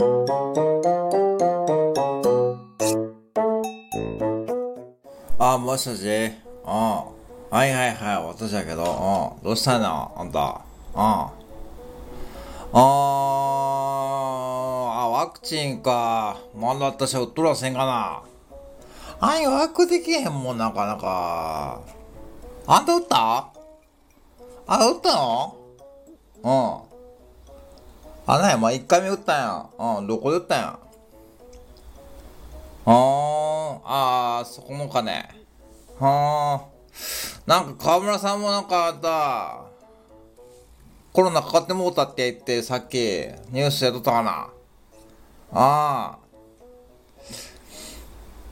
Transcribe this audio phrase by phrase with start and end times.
[0.00, 0.04] あ、
[5.58, 6.10] もしもしうん。
[6.70, 7.10] は
[7.66, 8.86] いはいはい、私だけど、う
[9.40, 9.42] ん。
[9.42, 10.60] どうしたのあんた。
[10.94, 11.00] うん。
[11.00, 12.76] あー、
[15.00, 16.38] あ、ワクチンか。
[16.54, 18.22] まだ私は打っとらせんかな。
[19.18, 21.80] あん予約できへんもん、なかなか。
[22.68, 23.48] あんた打った？
[24.68, 25.56] あ、打ったの？
[26.44, 26.50] う
[26.84, 26.87] ん。
[28.30, 29.66] あ、なや、まあ、1回目打ったんや。
[29.98, 30.78] うん、どこで打ったんや。
[32.84, 35.30] あー、あー、そこのかね。
[35.98, 37.48] はー。
[37.48, 39.62] なんか川村さんもなんかあった、
[41.14, 42.96] コロナかかってもうたって言ってさっき
[43.50, 44.30] ニュースやっとったかな。
[44.30, 44.52] あ
[45.52, 46.18] あ。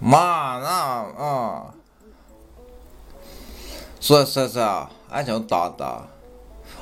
[0.00, 0.60] まあ
[1.18, 1.80] な、うん。
[4.00, 4.90] そうやそうやそうや。
[5.10, 6.15] あやちゃん打ったあった。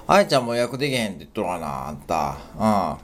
[0.07, 2.37] あやちゃんも予約できへんって言っとるかなあんた。
[2.57, 2.63] うん。
[2.63, 2.99] あ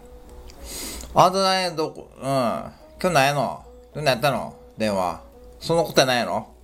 [1.30, 2.22] んた何やどこ、うん。
[2.22, 3.64] 今日何やの？
[3.94, 4.54] どんなやったの？
[4.76, 5.22] 電話。
[5.60, 6.54] そのことやないの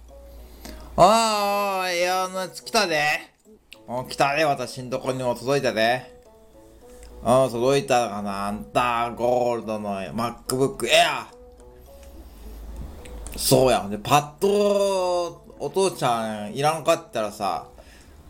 [0.97, 3.03] ああ、いや、あの、来たで。
[3.87, 6.15] お来たで、私んとこにも届いたで。
[7.23, 8.49] うん、届いたかな。
[8.49, 11.27] あんた、ゴールドの MacBook Air。
[13.37, 13.87] そうや。
[13.89, 17.67] で、パッと、お父ちゃんいらんかったらさ、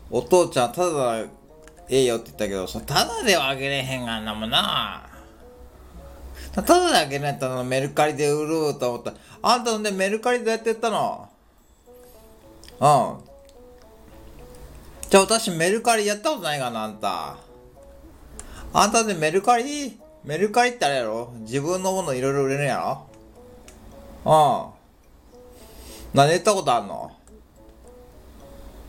[0.09, 1.25] お父ちゃんただ
[1.89, 5.09] ええよって言ったけど、そただではあげれへんがんなもんな。
[6.53, 9.13] ただであげれんったらメルカリで売ると思った。
[9.41, 11.29] あんたほんでメルカリどうやってったの？
[12.79, 13.27] うん。
[15.09, 17.37] じゃあ私メルカリやったことないかな、あんた。
[18.73, 19.97] あんたでメルカリ？
[20.25, 21.31] メルカリってあれやろ？
[21.41, 22.77] 自分のものいろいろ売れるんや
[24.25, 24.73] ろ？
[26.13, 26.17] うん。
[26.17, 26.93] 何言ったことあんの？
[26.93, 27.11] は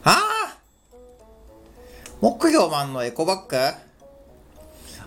[0.04, 0.37] あ？
[2.20, 3.56] 木魚マンのエコバッグ？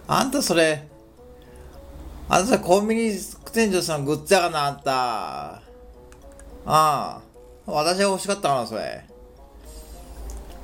[0.08, 0.88] あんたそれ、
[2.30, 3.12] あんたコンビニ
[3.52, 5.56] 店長さんグッズやかな、あんた。
[5.56, 5.62] あ
[6.66, 7.22] あ。
[7.66, 9.04] 私が欲しかったかな、それ。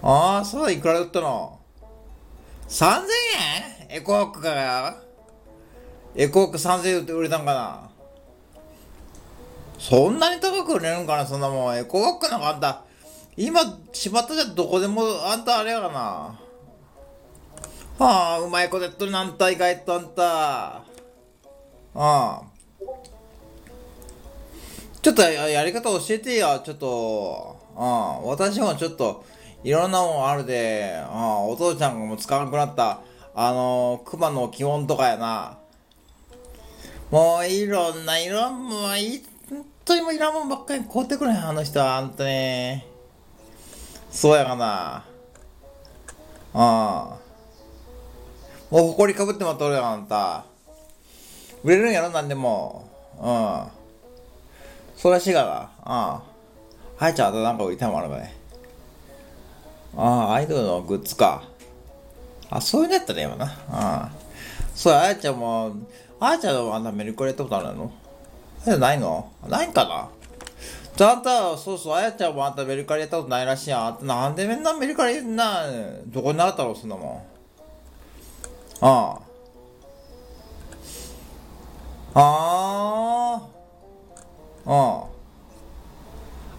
[0.01, 1.59] ああ、そうだ、いくらで売ったの
[2.69, 3.03] ?3000
[3.89, 3.97] 円？
[3.97, 5.01] エコークが
[6.15, 7.89] エコーク3000円で売れたんかな？
[9.77, 11.77] そんなに高く売れるんかな、そんなもん。
[11.77, 12.83] エコバッグなんかあんた、
[13.37, 13.61] 今、
[13.93, 16.39] しまったじゃどこでも、あんたあれやかな。
[17.99, 20.23] はあ、うまいことやっとるな、あんた、意外とあんた。
[20.23, 20.83] あ
[21.95, 22.41] あ。
[25.01, 27.57] ちょっとややり方教えてよ、ちょっと。
[27.75, 29.23] ああ、私もちょっと、
[29.63, 33.01] いろんなもんあるで、ああ、お父ちゃんがもう使わなくなった、
[33.35, 35.59] あのー、熊の基本とかやな。
[37.11, 42.85] もういろんないろんなもうい本当にもういらんもんばっかり買うてくれへんあの人はあんたね
[44.09, 44.65] そうやがな。
[44.65, 45.03] あ
[46.53, 47.17] あ。
[48.69, 50.45] もう埃かぶってもらっとるやんあんた。
[51.63, 52.89] 売れるんやろなんでも。
[53.19, 53.63] うん。
[54.95, 55.71] そうらしいがなあ
[56.99, 57.03] あ。
[57.03, 58.35] はいちゃんあとなんか売りたいもんあるかね。
[59.95, 61.43] ああアイドルのグッズか。
[62.49, 63.45] あそういうのやったらええわな。
[63.45, 64.11] ああ。
[64.73, 65.75] そうやあやちゃんも
[66.19, 67.91] あやちゃんはあんなメルカリやったことあるの？
[68.65, 69.31] あやないの？
[69.47, 70.09] ないんかな？
[70.99, 73.85] あんた、そうそう、あやちゃんもあんたメルカリやったことないらしいやん。
[73.87, 75.63] あんたなんでみんなメルカリやんな、
[76.07, 77.25] どこにあったろ、そんなも
[78.81, 78.85] ん。
[78.85, 79.27] ああ。
[82.19, 83.41] あ
[84.65, 84.65] あ。
[84.65, 85.05] あ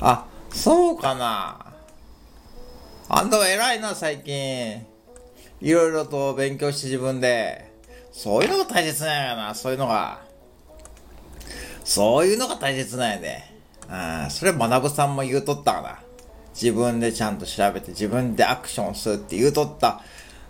[0.00, 0.10] あ。
[0.10, 1.66] あ、そうかな。
[3.08, 4.86] あんたは偉いな、最近。
[5.60, 7.66] いろいろと勉強して自分で。
[8.12, 10.20] そういうのが大切なんやな、そういうのが。
[11.84, 13.42] そういうのが大切なんやで。
[13.90, 15.98] ああ、それ学さんも言うとったかな。
[16.54, 20.00] 自分でちゃんと調べて自分でアクションするって言うとった。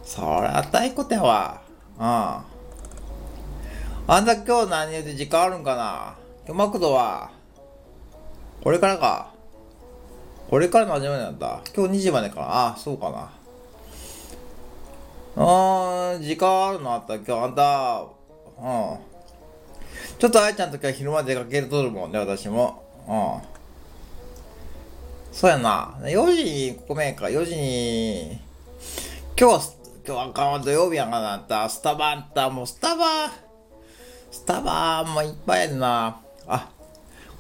[0.03, 1.61] そりゃ大ことやわ。
[1.99, 2.05] うん。
[2.05, 2.45] あ
[4.21, 6.17] んた今日何言うて時間あるんかな
[6.47, 7.31] 今日マクドは、
[8.63, 9.35] これからか。
[10.49, 11.61] これからの始まりなんだ。
[11.77, 12.47] 今日2時までかな。
[12.47, 13.31] ああ、そうかな。
[15.37, 18.07] あーん、時間あるのあった今日あんた、
[18.59, 18.65] うん。
[20.19, 22.88] ちょっとあやちゃんときは昼間出かけるとるもんね、私も。
[23.09, 23.59] うん。
[25.33, 25.99] そうやな。
[26.03, 28.39] 4時に、ここめんか、4時に、
[29.39, 29.71] 今日、
[30.07, 33.31] 今日はかん土曜日やがな、あんた、スタバあんた、もうスタバ、
[34.31, 36.21] スタバ、もいっぱいやでな。
[36.47, 36.69] あ、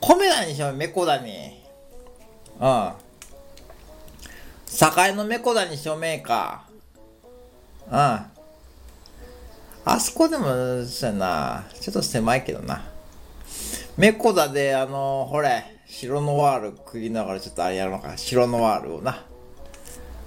[0.00, 1.64] 米田にしよう、メコダに。
[2.60, 2.92] うん。
[4.66, 6.64] 境のメコダにしようめえか。
[7.90, 7.94] うん。
[7.96, 8.30] あ
[9.98, 10.44] そこでも、
[10.84, 11.64] そうやな。
[11.80, 12.84] ちょっと狭いけどな。
[13.98, 18.16] メコダで、あのほれ、白ノワール食いながらちょっとあれやるのか。
[18.16, 19.10] 白ノワールをな。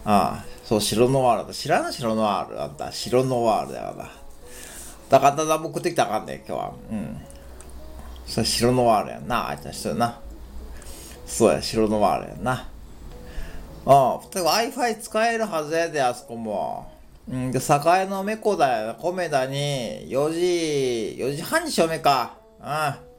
[0.05, 1.53] ああ、そう、白ノワールだ。
[1.53, 2.91] 知らん白ノワールあんた。
[2.91, 4.21] 白ノワールだよな。
[5.11, 7.17] だからだ持ってきたらあかんね今日はうん
[8.25, 10.21] それ白ノワールやんなあいつの人やな
[11.25, 12.69] そうや白ノワールやんな
[13.85, 16.89] うん Wi-Fi 使えるはずやであそこも
[17.29, 23.10] うんで栄のメコだよ米田に4時4時半に正面かうん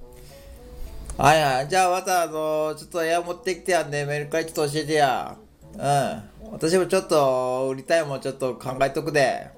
[1.18, 5.36] はいはいじゃあまたあのちょっとエア持ってきてやんでメルカリちょっと教えてや。
[5.74, 6.22] うん。
[6.52, 9.48] 私もちょっと売りたいもんちょっと考えとくで。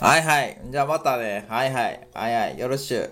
[0.00, 0.60] はいはい。
[0.70, 1.44] じゃあまたね。
[1.48, 2.08] はいはい。
[2.14, 2.58] はいはい。
[2.58, 3.10] よろしゅう。